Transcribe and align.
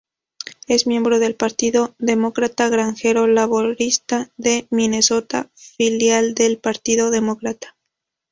Es 0.65 0.87
miembro 0.87 1.19
del 1.19 1.35
Partido 1.35 1.93
Demócrata-Granjero-Laborista 1.99 4.31
de 4.35 4.65
Minnesota, 4.71 5.51
filial 5.53 6.33
del 6.33 6.57
Partido 6.57 7.11
Demócrata. 7.11 7.77